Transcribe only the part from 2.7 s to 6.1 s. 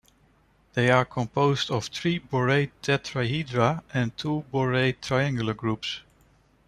tetrahedra and two borate triangular groups.